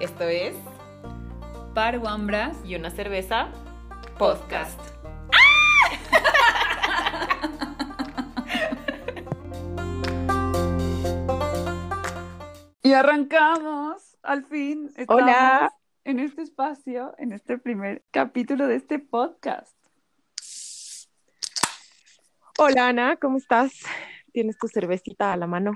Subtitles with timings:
[0.00, 0.56] Esto es
[1.74, 3.50] Par Wambras y una cerveza
[4.16, 4.80] podcast.
[12.82, 14.90] Y arrancamos, al fin.
[14.96, 15.70] estamos Hola.
[16.04, 19.76] En este espacio, en este primer capítulo de este podcast.
[22.58, 23.72] Hola Ana, ¿cómo estás?
[24.32, 25.72] ¿Tienes tu cervecita a la mano?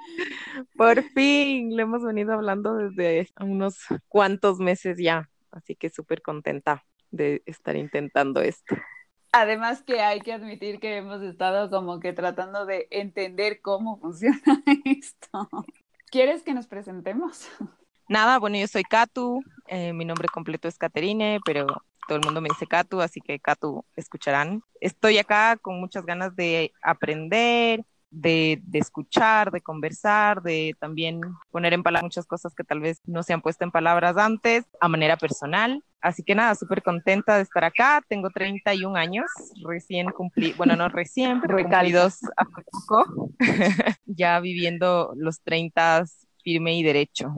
[0.78, 3.78] por fin, lo hemos venido hablando desde unos
[4.08, 8.76] cuantos meses ya, así que súper contenta de estar intentando esto.
[9.32, 14.42] Además que hay que admitir que hemos estado como que tratando de entender cómo funciona
[14.86, 15.50] esto.
[16.12, 17.48] ¿Quieres que nos presentemos?
[18.08, 21.68] Nada, bueno, yo soy Katu, eh, mi nombre completo es Caterine, pero
[22.10, 24.64] todo el mundo me dice Katu, así que Katu escucharán.
[24.82, 31.22] Estoy acá con muchas ganas de aprender, de, de escuchar, de conversar, de también
[31.52, 34.66] poner en palabras muchas cosas que tal vez no se han puesto en palabras antes,
[34.82, 35.84] a manera personal.
[36.02, 38.02] Así que nada, súper contenta de estar acá.
[38.08, 39.28] Tengo 31 años,
[39.64, 41.78] recién cumplí, bueno, no recién, pero Recalca.
[41.78, 43.30] cumplidos hace poco,
[44.08, 46.06] ya viviendo los 30
[46.44, 47.36] firme y derecho.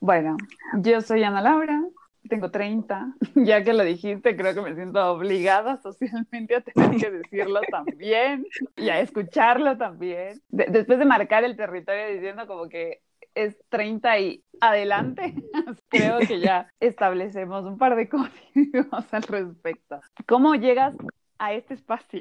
[0.00, 0.36] Bueno,
[0.80, 1.82] yo soy Ana Laura,
[2.28, 3.14] tengo 30.
[3.34, 8.46] Ya que lo dijiste, creo que me siento obligada socialmente a tener que decirlo también
[8.76, 10.40] y a escucharlo también.
[10.48, 13.00] De- después de marcar el territorio diciendo como que
[13.34, 15.34] es 30 y adelante,
[15.88, 18.08] creo que ya establecemos un par de
[18.54, 20.00] códigos al respecto.
[20.26, 20.94] ¿Cómo llegas
[21.38, 22.20] a este espacio?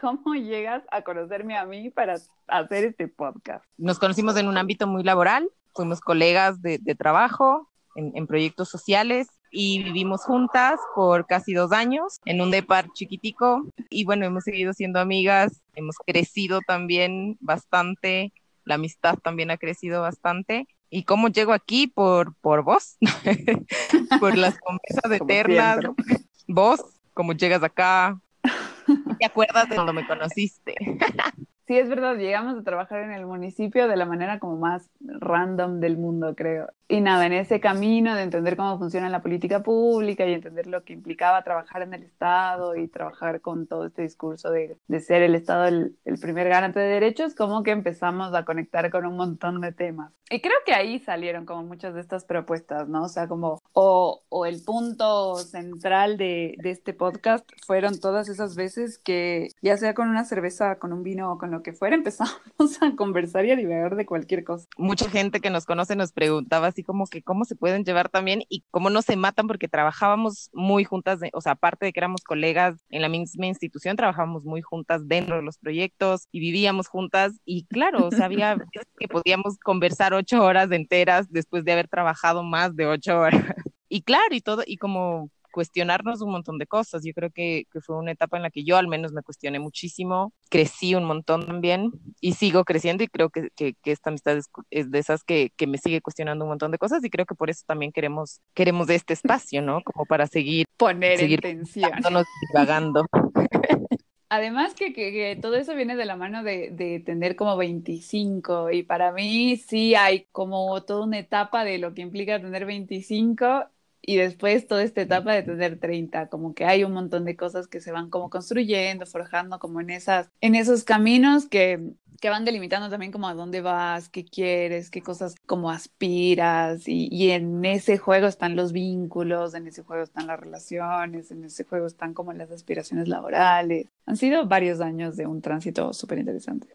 [0.00, 2.14] ¿Cómo llegas a conocerme a mí para
[2.48, 3.64] hacer este podcast?
[3.76, 8.70] Nos conocimos en un ámbito muy laboral, fuimos colegas de, de trabajo en, en proyectos
[8.70, 14.42] sociales y vivimos juntas por casi dos años en un depar chiquitico y bueno, hemos
[14.44, 18.32] seguido siendo amigas, hemos crecido también bastante,
[18.64, 20.66] la amistad también ha crecido bastante.
[20.90, 21.86] ¿Y cómo llego aquí?
[21.86, 22.96] Por, por vos,
[24.20, 25.80] por las conversas eternas.
[25.80, 26.24] siempre.
[26.46, 26.82] Vos,
[27.14, 28.20] ¿cómo llegas acá?
[29.18, 30.74] ¿Te acuerdas de cuando me conociste?
[31.74, 35.80] Sí, es verdad, llegamos a trabajar en el municipio de la manera como más random
[35.80, 36.68] del mundo, creo.
[36.86, 40.84] Y nada, en ese camino de entender cómo funciona la política pública y entender lo
[40.84, 45.22] que implicaba trabajar en el Estado y trabajar con todo este discurso de, de ser
[45.22, 49.16] el Estado el, el primer garante de derechos, como que empezamos a conectar con un
[49.16, 50.12] montón de temas.
[50.30, 53.04] Y creo que ahí salieron como muchas de estas propuestas, ¿no?
[53.04, 58.56] O sea, como, o, o el punto central de, de este podcast fueron todas esas
[58.56, 61.96] veces que, ya sea con una cerveza, con un vino o con lo que fuera,
[61.96, 64.68] empezamos a conversar y a divagar de cualquier cosa.
[64.78, 68.44] mucha gente que nos conoce nos preguntaba así como que cómo se pueden llevar también
[68.48, 71.98] y cómo no se matan porque trabajábamos muy juntas, de- o sea, aparte de que
[71.98, 76.86] éramos colegas en la misma institución, trabajábamos muy juntas dentro de los proyectos y vivíamos
[76.86, 78.56] juntas y claro, o sea, había
[78.98, 83.42] que podíamos conversar ocho horas enteras después de haber trabajado más de ocho horas.
[83.88, 87.04] Y claro, y todo, y como cuestionarnos un montón de cosas.
[87.04, 89.60] Yo creo que, que fue una etapa en la que yo al menos me cuestioné
[89.60, 94.36] muchísimo, crecí un montón también y sigo creciendo y creo que, que, que esta amistad
[94.36, 97.24] es, es de esas que, que, me sigue cuestionando un montón de cosas y creo
[97.24, 99.80] que por eso también queremos, queremos este espacio, ¿no?
[99.84, 103.06] Como para seguir, Poner seguir dándonos divagando.
[104.28, 108.72] Además que, que, que todo eso viene de la mano de, de tener como 25
[108.72, 113.66] y para mí sí hay como toda una etapa de lo que implica tener 25
[114.06, 117.66] y después toda esta etapa de tener 30, como que hay un montón de cosas
[117.68, 122.44] que se van como construyendo, forjando como en esas, en esos caminos que, que van
[122.44, 127.64] delimitando también como a dónde vas, qué quieres, qué cosas como aspiras y, y en
[127.64, 132.12] ese juego están los vínculos, en ese juego están las relaciones, en ese juego están
[132.12, 133.86] como las aspiraciones laborales.
[134.06, 136.68] Han sido varios años de un tránsito súper interesante.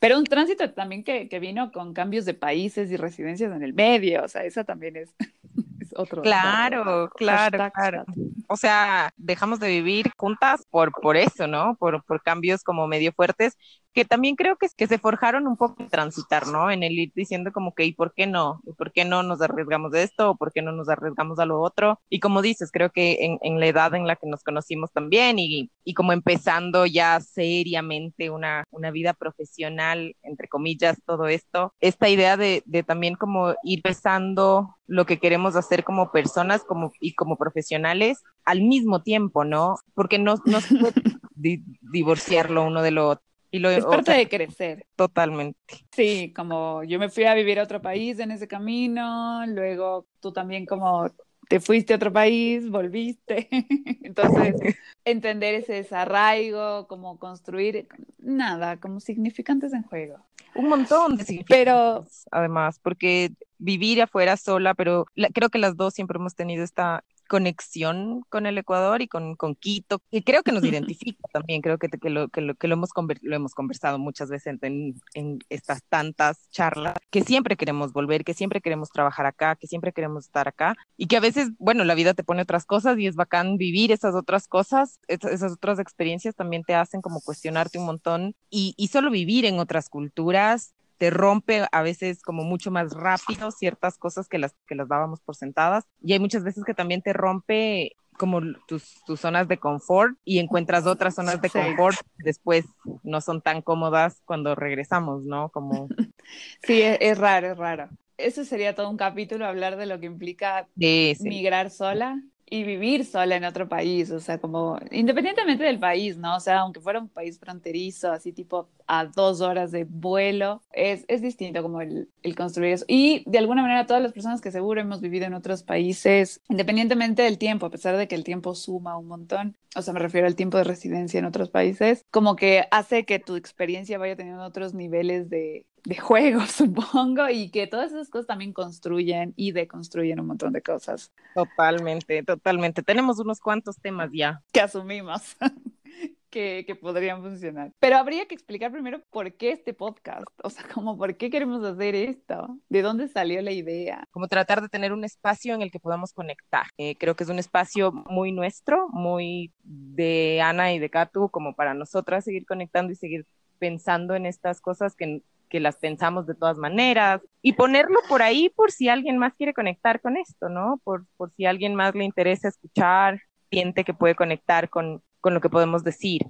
[0.00, 3.74] Pero un tránsito también que, que vino con cambios de países y residencias en el
[3.74, 5.14] medio, o sea, esa también es,
[5.92, 6.22] es otro.
[6.22, 8.04] Claro, claro, Hashtag claro.
[8.48, 11.76] O sea, dejamos de vivir juntas por, por eso, ¿no?
[11.76, 13.56] Por, por cambios como medio fuertes,
[13.92, 16.70] que también creo que, que se forjaron un poco en transitar, ¿no?
[16.70, 18.60] En el ir diciendo como que, ¿y por qué no?
[18.64, 20.30] ¿Y por qué no nos arriesgamos de esto?
[20.30, 22.00] ¿O por qué no nos arriesgamos a lo otro?
[22.08, 25.70] Y como dices, creo que en, la edad en la que nos conocimos también y,
[25.84, 32.36] y como empezando ya seriamente una, una vida profesional, entre comillas, todo esto, esta idea
[32.36, 37.36] de, de también como ir pensando lo que queremos hacer como personas como, y como
[37.36, 39.76] profesionales al mismo tiempo, ¿no?
[39.94, 40.94] Porque no, no se puede
[41.34, 43.24] di- divorciarlo uno de lo otro.
[43.50, 44.86] Y lo, Es o parte sea, de crecer.
[44.96, 45.58] totalmente.
[45.92, 50.32] Sí, como yo me fui a vivir a otro país en ese camino, luego tú
[50.32, 51.10] también como
[51.48, 53.48] te fuiste a otro país, volviste.
[54.02, 54.56] Entonces,
[55.04, 57.88] entender ese desarraigo, como construir,
[58.18, 60.16] nada, como significantes en juego.
[60.54, 65.04] Un montón de significantes, pero además, porque vivir afuera sola, pero
[65.34, 69.54] creo que las dos siempre hemos tenido esta conexión con el Ecuador y con, con
[69.54, 70.62] Quito, y creo que nos
[70.92, 72.90] identifica también, creo que, que, lo, que, lo, que lo, hemos,
[73.22, 78.34] lo hemos conversado muchas veces en, en, estas tantas charlas, que siempre queremos volver, que
[78.34, 81.94] siempre queremos trabajar acá, que siempre queremos estar acá, y que a veces, bueno, la
[81.94, 86.34] vida te pone otras cosas y es bacán vivir esas otras cosas, esas otras experiencias
[86.34, 91.10] también te hacen como cuestionarte un montón y, y solo vivir en otras culturas te
[91.10, 95.34] rompe a veces como mucho más rápido ciertas cosas que las que las dábamos por
[95.34, 100.16] sentadas y hay muchas veces que también te rompe como tus, tus zonas de confort
[100.24, 102.66] y encuentras otras zonas de confort después
[103.02, 105.48] no son tan cómodas cuando regresamos, ¿no?
[105.48, 105.88] Como
[106.62, 107.88] Sí, es, raro, es raro.
[108.16, 112.22] Eso sería todo un capítulo hablar de lo que implica migrar sola
[112.52, 116.36] y vivir sola en otro país, o sea, como independientemente del país, ¿no?
[116.36, 121.06] O sea, aunque fuera un país fronterizo, así tipo a dos horas de vuelo, es,
[121.08, 122.84] es distinto como el, el, construir eso.
[122.88, 127.22] Y de alguna manera todas las personas que seguro hemos vivido en otros países, independientemente
[127.22, 130.26] del tiempo, a pesar de que el tiempo suma un montón, o sea, me refiero
[130.26, 134.44] al tiempo de residencia en otros países, como que hace que tu experiencia vaya teniendo
[134.44, 140.20] otros niveles de, de juego, supongo, y que todas esas cosas también construyen y deconstruyen
[140.20, 141.12] un montón de cosas.
[141.34, 142.82] Totalmente, totalmente.
[142.82, 144.42] Tenemos unos cuantos temas ya.
[144.52, 145.36] Que asumimos.
[146.30, 147.72] Que, que, podrían funcionar.
[147.78, 151.62] Pero habría que explicar primero por qué este podcast, o sea, como por qué queremos
[151.62, 154.08] hacer esto, de dónde salió la idea.
[154.12, 156.64] Como tratar de tener un espacio en el que podamos conectar.
[156.78, 161.54] Eh, creo que es un espacio muy nuestro, muy de Ana y de Katu, como
[161.54, 163.26] para nosotras seguir conectando y seguir
[163.58, 168.48] pensando en estas cosas que que las pensamos de todas maneras y ponerlo por ahí
[168.48, 170.80] por si alguien más quiere conectar con esto, ¿no?
[170.82, 173.20] Por, por si alguien más le interesa escuchar,
[173.50, 176.22] siente que puede conectar con, con lo que podemos decir,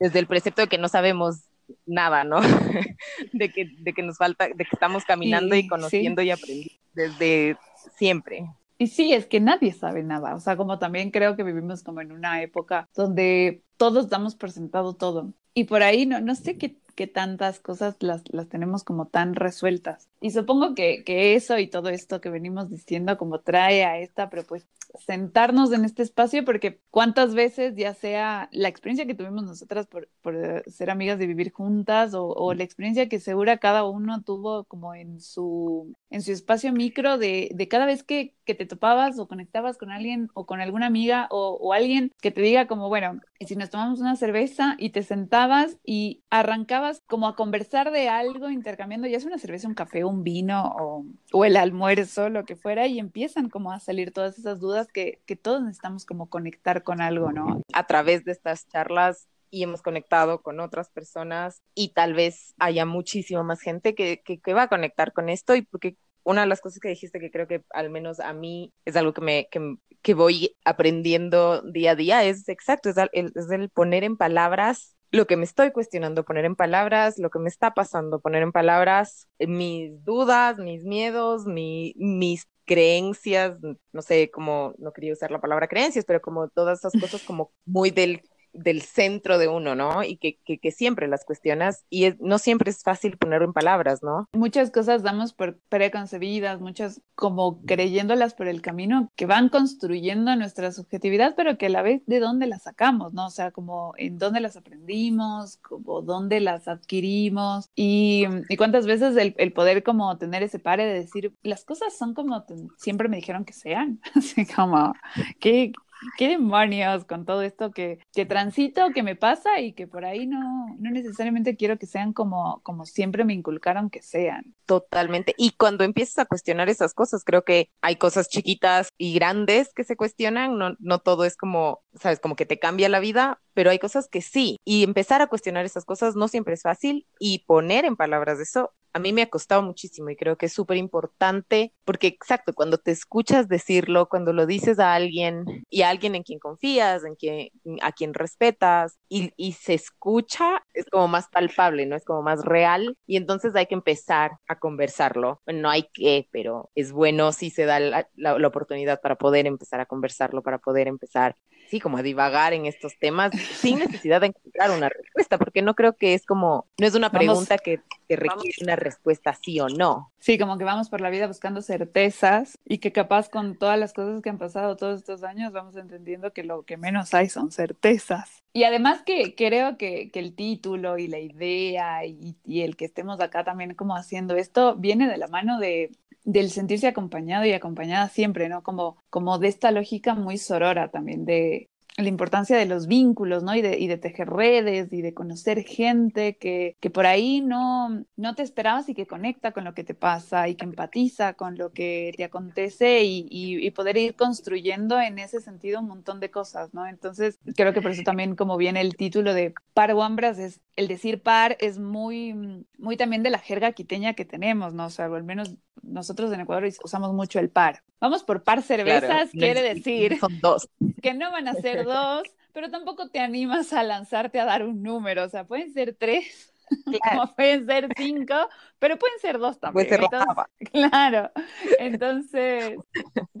[0.00, 1.44] desde el precepto de que no sabemos
[1.84, 2.40] nada, ¿no?
[3.34, 7.58] de, que, de que nos falta, de que estamos caminando y conociendo y aprendiendo desde
[7.98, 8.46] siempre.
[8.78, 10.34] Y sí, es que nadie sabe nada.
[10.34, 14.50] O sea, como también creo que vivimos como en una época donde todos damos por
[14.50, 15.34] sentado todo.
[15.52, 19.34] Y por ahí no, no sé qué que tantas cosas las, las tenemos como tan
[19.34, 20.11] resueltas.
[20.22, 24.30] Y supongo que, que, eso y todo esto que venimos diciendo como trae a esta,
[24.30, 24.68] pero pues
[25.04, 30.08] sentarnos en este espacio porque cuántas veces ya sea la experiencia que tuvimos nosotras por,
[30.20, 34.64] por ser amigas de vivir juntas o, o, la experiencia que segura cada uno tuvo
[34.64, 39.18] como en su, en su espacio micro de, de cada vez que, que, te topabas
[39.18, 42.88] o conectabas con alguien o con alguna amiga o, o alguien que te diga como,
[42.88, 48.08] bueno, si nos tomamos una cerveza y te sentabas y arrancabas como a conversar de
[48.08, 52.44] algo, intercambiando ya sea una cerveza, un café, un vino o, o, el almuerzo, lo
[52.44, 56.28] que fuera, y empiezan como a salir todas esas dudas que, que todos necesitamos como
[56.28, 57.62] conectar con algo, ¿no?
[57.72, 62.86] A través de estas charlas y hemos conectado con otras personas y tal vez haya
[62.86, 66.46] muchísima más gente que, que, que, va a conectar con esto y porque una de
[66.46, 69.48] las cosas que dijiste que creo que al menos a mí es algo que me
[69.50, 74.16] que, que voy aprendiendo día a día es exacto, es el, es el poner en
[74.16, 78.42] palabras lo que me estoy cuestionando, poner en palabras lo que me está pasando, poner
[78.42, 83.58] en palabras mis dudas, mis miedos, mi, mis creencias,
[83.92, 87.52] no sé cómo, no quería usar la palabra creencias, pero como todas esas cosas como
[87.66, 90.02] muy del del centro de uno, ¿no?
[90.02, 94.28] Y que, que, siempre las cuestionas y no siempre es fácil ponerlo en palabras, ¿no?
[94.32, 100.72] Muchas cosas damos por preconcebidas, muchas como creyéndolas por el camino que van construyendo nuestra
[100.72, 103.26] subjetividad, pero que a la vez de dónde las sacamos, ¿no?
[103.26, 109.16] O sea, como en dónde las aprendimos, como dónde las adquirimos y, y cuántas veces
[109.16, 112.44] el, el, poder como tener ese pare de decir, las cosas son como
[112.76, 114.94] siempre me dijeron que sean, así como,
[115.40, 115.72] ¿qué,
[116.16, 120.26] qué demonios con todo esto que, que transito, que me pasa y que por ahí
[120.26, 124.54] no, no necesariamente quiero que sean como, como siempre me inculcaron que sean.
[124.66, 125.34] Totalmente.
[125.36, 129.84] Y cuando empiezas a cuestionar esas cosas, creo que hay cosas chiquitas y grandes que
[129.84, 133.70] se cuestionan, no, no todo es como, sabes, como que te cambia la vida, pero
[133.70, 134.58] hay cosas que sí.
[134.64, 138.72] Y empezar a cuestionar esas cosas no siempre es fácil y poner en palabras eso
[138.92, 142.78] a mí me ha costado muchísimo y creo que es súper importante porque exacto, cuando
[142.78, 147.14] te escuchas decirlo, cuando lo dices a alguien y a alguien en quien confías, en
[147.14, 147.48] quien,
[147.80, 151.96] a quien respetas y, y se escucha, es como más palpable, ¿no?
[151.96, 155.40] Es como más real y entonces hay que empezar a conversarlo.
[155.44, 159.16] Bueno, no hay que, pero es bueno si se da la, la, la oportunidad para
[159.16, 161.36] poder empezar a conversarlo, para poder empezar
[161.72, 165.74] sí, como a divagar en estos temas sin necesidad de encontrar una respuesta, porque no
[165.74, 169.60] creo que es como, no es una pregunta vamos, que, que, requiere una respuesta sí
[169.60, 170.12] o no.
[170.18, 173.92] Sí, como que vamos por la vida buscando certezas y que capaz con todas las
[173.92, 177.50] cosas que han pasado todos estos años vamos entendiendo que lo que menos hay son
[177.50, 178.42] certezas.
[178.52, 182.84] Y además que creo que, que el título y la idea y, y, el que
[182.84, 185.90] estemos acá también como haciendo esto viene de la mano de,
[186.24, 188.62] del sentirse acompañado y acompañada siempre, ¿no?
[188.62, 193.54] Como, como de esta lógica muy sorora también de, la importancia de los vínculos, ¿no?
[193.54, 198.04] Y de, y de tejer redes y de conocer gente que, que, por ahí no,
[198.16, 201.58] no te esperabas y que conecta con lo que te pasa y que empatiza con
[201.58, 206.18] lo que te acontece y, y, y poder ir construyendo en ese sentido un montón
[206.20, 206.86] de cosas, ¿no?
[206.86, 210.88] Entonces, creo que por eso también como viene el título de Par Wambras, es el
[210.88, 214.86] decir par es muy, muy también de la jerga quiteña que tenemos, ¿no?
[214.86, 217.82] O sea, al menos nosotros en Ecuador usamos mucho el par.
[218.00, 220.68] Vamos por par cervezas, claro, quiere decir son dos.
[221.02, 224.82] Que no van a ser dos, pero tampoco te animas a lanzarte a dar un
[224.82, 226.51] número, o sea, pueden ser tres.
[226.84, 227.22] Claro.
[227.22, 228.34] Como pueden ser cinco,
[228.78, 229.86] pero pueden ser dos también.
[229.86, 231.30] Puede ser Entonces, claro.
[231.78, 232.78] Entonces,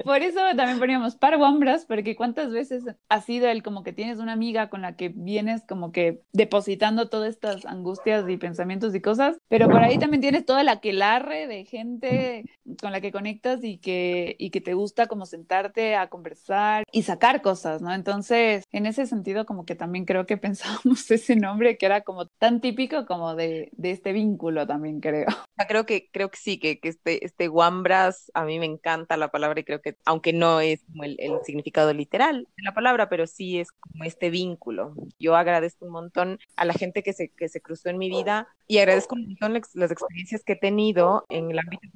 [0.04, 4.18] por eso también poníamos par hombras, porque cuántas veces ha sido el como que tienes
[4.18, 9.00] una amiga con la que vienes como que depositando todas estas angustias y pensamientos y
[9.00, 12.44] cosas, pero por ahí también tienes toda la aquelarre de gente
[12.80, 17.02] con la que conectas y que, y que te gusta como sentarte a conversar y
[17.02, 17.92] sacar cosas, ¿no?
[17.94, 22.26] Entonces, en ese sentido, como que también creo que pensábamos ese nombre que era como
[22.26, 25.26] tan típico como de, este vínculo también creo.
[25.68, 29.30] Creo que, creo que sí, que, que este, este guambras, a mí me encanta la
[29.30, 33.60] palabra y creo que, aunque no es el, significado literal de la palabra, pero sí
[33.60, 34.96] es como este vínculo.
[35.20, 38.48] Yo agradezco un montón a la gente que se, que se cruzó en mi vida
[38.66, 41.86] y agradezco un montón las, las experiencias que he tenido en el ámbito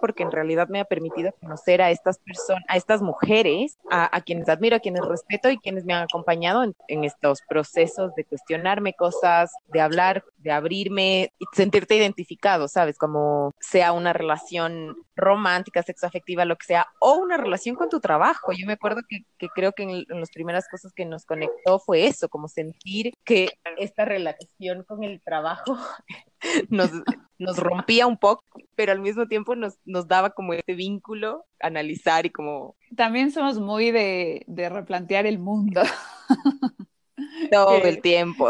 [0.00, 4.48] porque en realidad me ha permitido conocer a estas personas, a estas mujeres, a, quienes
[4.48, 9.50] admiro, a quienes respeto y quienes me han acompañado en, estos procesos de cuestionarme cosas,
[9.68, 12.96] de hablar, de abrirme y sentirte identificado, ¿sabes?
[12.96, 18.52] Como sea una relación romántica, sexoafectiva, lo que sea, o una relación con tu trabajo.
[18.52, 21.78] Yo me acuerdo que, que creo que en, en, las primeras cosas que nos conectó
[21.78, 25.76] fue eso, como sentir que esta relación con el trabajo
[26.70, 26.90] nos,
[27.42, 28.42] nos rompía un poco,
[28.74, 32.76] pero al mismo tiempo nos, nos daba como este vínculo, analizar y como...
[32.96, 35.82] También somos muy de, de replantear el mundo.
[37.50, 38.48] Todo el tiempo.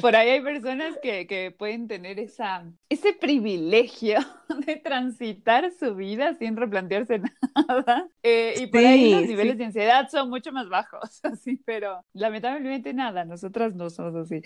[0.00, 4.18] Por ahí hay personas que, que, pueden tener esa, ese privilegio
[4.66, 7.20] de transitar su vida sin replantearse
[7.68, 8.08] nada.
[8.22, 9.58] Eh, y por sí, ahí los niveles sí.
[9.58, 14.40] de ansiedad son mucho más bajos, así, pero lamentablemente nada, nosotras no somos así.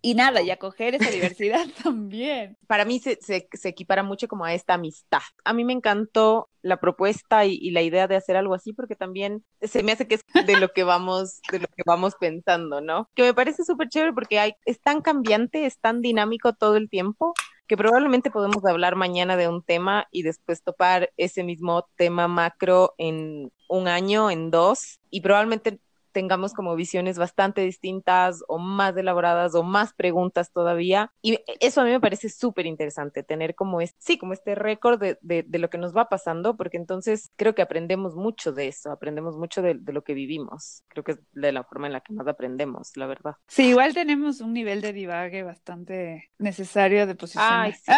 [0.00, 2.56] Y nada, y acoger esa diversidad también.
[2.68, 5.18] Para mí se, se, se, equipara mucho como a esta amistad.
[5.44, 8.94] A mí me encantó la propuesta y, y, la idea de hacer algo así porque
[8.94, 12.80] también se me hace que es de lo que vamos, de lo que vamos pensando,
[12.80, 13.08] ¿no?
[13.14, 16.90] Que me parece súper chévere porque hay, es tan cambiante, es tan dinámico todo el
[16.90, 17.32] tiempo
[17.66, 22.94] que probablemente podemos hablar mañana de un tema y después topar ese mismo tema macro
[22.98, 25.80] en un año, en dos, y probablemente
[26.12, 31.12] tengamos como visiones bastante distintas o más elaboradas o más preguntas todavía.
[31.22, 35.00] Y eso a mí me parece súper interesante, tener como este, sí, como este récord
[35.00, 38.68] de, de, de, lo que nos va pasando, porque entonces creo que aprendemos mucho de
[38.68, 40.82] eso, aprendemos mucho de, de, lo que vivimos.
[40.88, 43.36] Creo que es de la forma en la que más aprendemos, la verdad.
[43.46, 47.66] Sí, igual tenemos un nivel de divague bastante necesario de posicionar.
[47.66, 47.92] Ay, sí.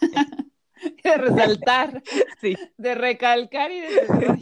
[1.04, 2.02] de resaltar,
[2.40, 2.56] sí.
[2.76, 4.38] de recalcar y de...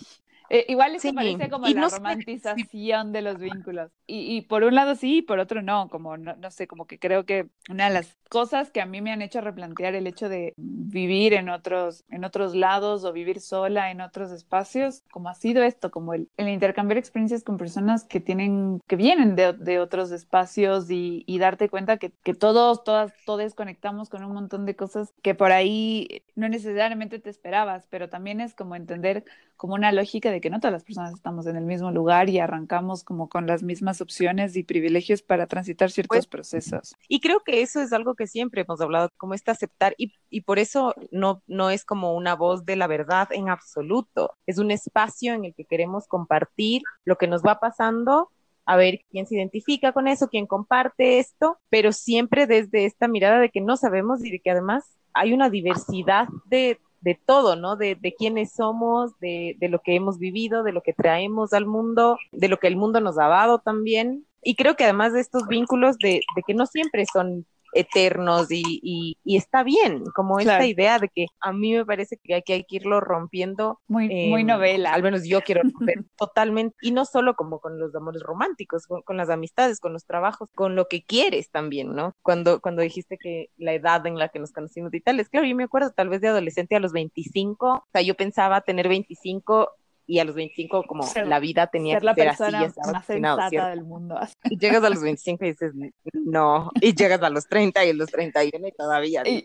[0.53, 3.13] Eh, igual eso sí, parece como la no romantización sé.
[3.13, 3.91] de los vínculos.
[4.07, 6.87] Y, y, por un lado sí, y por otro no, como no, no, sé, como
[6.87, 10.07] que creo que una de las cosas que a mí me han hecho replantear el
[10.07, 15.31] hecho de vivir en otros, en otros lados o vivir sola en otros espacios, como
[15.31, 19.55] ha sido esto, como el, el intercambiar experiencias con personas que tienen, que vienen de,
[19.55, 24.35] de otros espacios y, y, darte cuenta que, que todos, todas, todos conectamos con un
[24.35, 29.25] montón de cosas que por ahí no necesariamente te esperabas, pero también es como entender
[29.63, 32.39] como una lógica de que no todas las personas estamos en el mismo lugar y
[32.39, 36.95] arrancamos como con las mismas opciones y privilegios para transitar ciertos pues, procesos.
[37.09, 40.43] Y creo que eso es algo que siempre hemos hablado, como este aceptar, y, y
[40.43, 44.71] por eso no, no es como una voz de la verdad en absoluto, es un
[44.71, 48.29] espacio en el que queremos compartir lo que nos va pasando
[48.65, 53.41] a ver quién se identifica con eso, quién comparte esto, pero siempre desde esta mirada
[53.41, 54.85] de que no sabemos y de que además
[55.15, 57.77] hay una diversidad de, de todo, ¿no?
[57.77, 61.67] De, de quiénes somos, de, de, lo que hemos vivido, de lo que traemos al
[61.67, 64.27] mundo, de lo que el mundo nos ha dado también.
[64.43, 69.17] Y creo que además de estos vínculos, de, de que no siempre son eternos y,
[69.25, 72.65] está bien, como esta idea de que a mí me parece que hay, que, hay
[72.65, 73.81] que irlo rompiendo.
[73.89, 74.93] Muy, muy novela.
[74.93, 79.17] Al menos yo quiero romper totalmente, y no solo como con los amores románticos, con,
[79.17, 82.15] las amistades, con los trabajos, con lo que quieres también, ¿no?
[82.23, 85.47] Cuando, cuando dijiste que la edad en la que nos conocimos y tal, es claro,
[85.47, 88.89] yo me acuerdo tal vez de adolescente a los 25, o sea, yo pensaba tener
[88.89, 89.71] 25
[90.07, 94.19] y a los 25 como la vida tenía ser la persona más sensata del mundo.
[94.45, 95.73] Y llegas a los 25 y dices,
[96.13, 99.45] no, y llegas a los 30 y a los 31 y todavía y,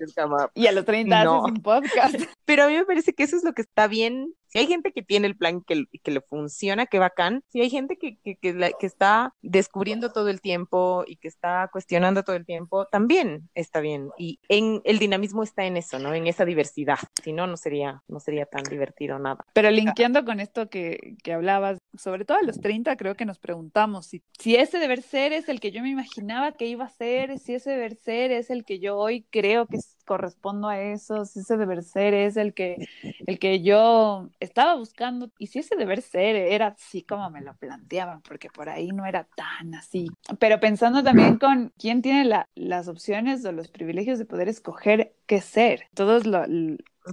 [0.55, 2.15] y a los 30 haces un podcast.
[2.45, 4.91] Pero a mí me parece que eso es lo que está bien si hay gente
[4.91, 7.43] que tiene el plan que, que le funciona, qué bacán.
[7.49, 12.23] Si hay gente que, que, que, está descubriendo todo el tiempo y que está cuestionando
[12.23, 14.09] todo el tiempo, también está bien.
[14.17, 16.13] Y en el dinamismo está en eso, ¿no?
[16.13, 16.99] En esa diversidad.
[17.23, 19.45] Si no, no sería, no sería tan divertido nada.
[19.53, 23.39] Pero linkeando con esto que, que hablabas, sobre todo a los 30 creo que nos
[23.39, 26.89] preguntamos si, si ese deber ser es el que yo me imaginaba que iba a
[26.89, 29.77] ser, si ese deber ser es el que yo hoy creo que
[30.07, 32.87] correspondo a eso, si ese deber ser es el que,
[33.27, 37.55] el que yo estaba buscando y si ese deber ser era así como me lo
[37.55, 40.07] planteaban, porque por ahí no era tan así.
[40.39, 45.13] Pero pensando también con quién tiene la, las opciones o los privilegios de poder escoger
[45.27, 45.83] qué ser.
[45.93, 46.43] Todos lo,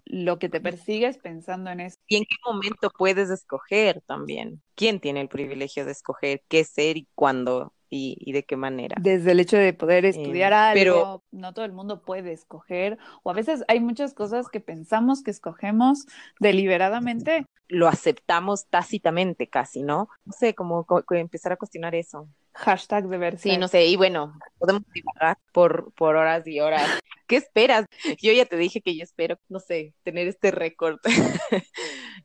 [0.06, 1.98] lo que te persigues pensando en eso.
[2.06, 4.62] ¿Y en qué momento puedes escoger también?
[4.74, 8.96] ¿Quién tiene el privilegio de escoger qué ser y cuándo y, de qué manera.
[9.00, 12.98] Desde el hecho de poder estudiar em, algo, pero no todo el mundo puede escoger,
[13.22, 16.06] o a veces hay muchas cosas que pensamos que escogemos
[16.40, 17.46] deliberadamente.
[17.68, 20.08] Lo aceptamos tácitamente casi, ¿no?
[20.24, 22.28] No sé, como, empezar a cuestionar eso.
[22.52, 26.88] Hashtag de Sí, no sé, y bueno, podemos divagar por, por horas y horas.
[27.34, 27.86] ¿Qué esperas?
[28.22, 31.00] Yo ya te dije que yo espero, no sé, tener este récord.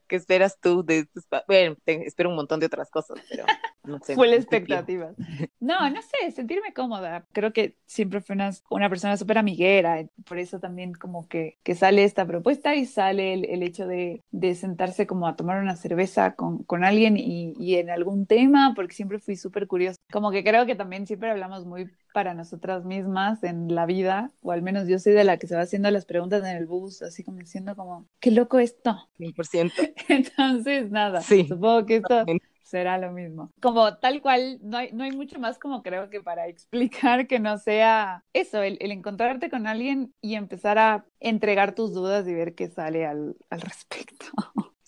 [0.07, 1.07] ¿Qué esperas tú de
[1.47, 3.45] Bueno, espero un montón de otras cosas, pero
[3.85, 4.13] no sé.
[4.13, 5.13] Fue la expectativa.
[5.59, 7.25] No, no sé, sentirme cómoda.
[7.31, 11.73] Creo que siempre fui una, una persona súper amiguera, por eso también como que, que
[11.73, 15.75] sale esta propuesta y sale el, el hecho de, de, sentarse como a tomar una
[15.75, 19.97] cerveza con, con alguien y, y en algún tema, porque siempre fui súper curiosa.
[20.11, 24.51] Como que creo que también siempre hablamos muy para nosotras mismas en la vida, o
[24.51, 27.01] al menos yo soy de la que se va haciendo las preguntas en el bus,
[27.01, 28.97] así como diciendo como, qué loco esto.
[29.19, 29.71] 100%.
[30.09, 32.25] Entonces, nada, sí, supongo que esto
[32.69, 33.51] será lo mismo.
[33.61, 37.39] Como tal cual, no hay, no hay mucho más como creo que para explicar que
[37.39, 42.53] no sea eso, el, encontrarte con alguien y empezar a entregar tus dudas y ver
[42.53, 44.25] qué sale al, al respecto.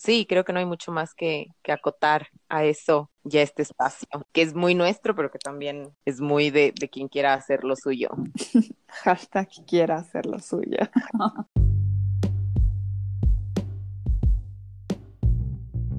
[0.04, 4.08] Sí, creo que no hay mucho más que, que acotar a eso ya este espacio,
[4.32, 7.76] que es muy nuestro, pero que también es muy de, de quien quiera hacer lo
[7.76, 8.10] suyo.
[8.88, 10.80] Hashtag quiera hacer lo suyo.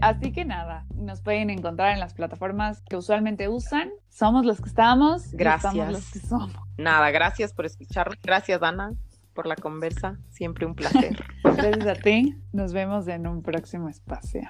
[0.01, 3.89] Así que nada, nos pueden encontrar en las plataformas que usualmente usan.
[4.09, 5.31] Somos los que estamos.
[5.31, 5.75] Gracias.
[5.75, 6.57] Somos los que somos.
[6.77, 8.19] Nada, gracias por escuchar.
[8.21, 8.95] Gracias, Ana
[9.33, 10.19] por la conversa.
[10.31, 11.25] Siempre un placer.
[11.57, 12.37] Gracias a ti.
[12.53, 14.49] Nos vemos en un próximo espacio.